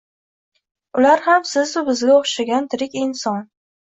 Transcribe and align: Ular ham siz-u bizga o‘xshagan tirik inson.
Ular 1.01 1.21
ham 1.25 1.43
siz-u 1.49 1.83
bizga 1.91 2.15
o‘xshagan 2.21 2.67
tirik 2.75 2.97
inson. 3.05 3.45